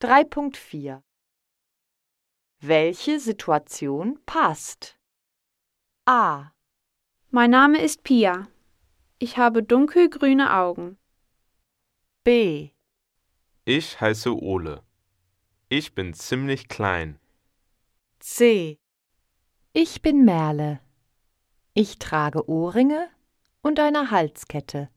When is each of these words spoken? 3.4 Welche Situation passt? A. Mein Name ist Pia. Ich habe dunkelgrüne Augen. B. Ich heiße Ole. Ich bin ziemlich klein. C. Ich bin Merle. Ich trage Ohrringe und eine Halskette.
3.4 0.00 1.02
Welche 2.60 3.18
Situation 3.18 4.20
passt? 4.26 4.96
A. 6.04 6.52
Mein 7.30 7.50
Name 7.50 7.82
ist 7.82 8.04
Pia. 8.04 8.46
Ich 9.18 9.38
habe 9.38 9.64
dunkelgrüne 9.64 10.54
Augen. 10.54 10.98
B. 12.22 12.70
Ich 13.64 14.00
heiße 14.00 14.40
Ole. 14.40 14.84
Ich 15.68 15.96
bin 15.96 16.14
ziemlich 16.14 16.68
klein. 16.68 17.18
C. 18.20 18.78
Ich 19.72 20.00
bin 20.00 20.24
Merle. 20.24 20.78
Ich 21.74 21.98
trage 21.98 22.48
Ohrringe 22.48 23.10
und 23.62 23.80
eine 23.80 24.12
Halskette. 24.12 24.90